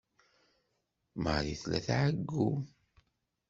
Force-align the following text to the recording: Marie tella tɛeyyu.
Marie 1.23 1.59
tella 1.61 1.79
tɛeyyu. 1.87 2.47